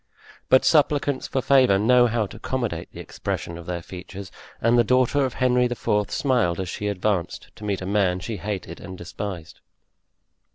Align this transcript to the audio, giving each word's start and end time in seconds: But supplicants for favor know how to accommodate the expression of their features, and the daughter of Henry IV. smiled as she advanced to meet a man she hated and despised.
But 0.49 0.65
supplicants 0.65 1.27
for 1.27 1.43
favor 1.43 1.77
know 1.77 2.07
how 2.07 2.25
to 2.25 2.37
accommodate 2.37 2.91
the 2.91 2.99
expression 2.99 3.55
of 3.55 3.67
their 3.67 3.83
features, 3.83 4.31
and 4.59 4.75
the 4.75 4.83
daughter 4.83 5.25
of 5.25 5.35
Henry 5.35 5.65
IV. 5.65 6.09
smiled 6.09 6.59
as 6.59 6.69
she 6.69 6.87
advanced 6.87 7.51
to 7.57 7.63
meet 7.63 7.83
a 7.83 7.85
man 7.85 8.19
she 8.19 8.37
hated 8.37 8.79
and 8.79 8.97
despised. 8.97 9.59